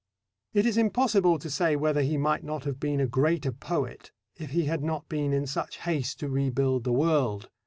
[0.55, 4.49] It is impossible to say whether he might not have been a greater poet if
[4.49, 7.51] he had not been in such haste to rebuild the world.